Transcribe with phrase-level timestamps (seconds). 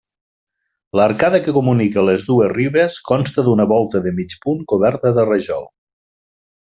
[0.99, 5.69] L'arcada que comunica les dues ribes consta d'una volta de mig punt coberta de rajol.